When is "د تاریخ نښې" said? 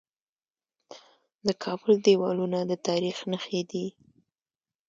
2.69-3.61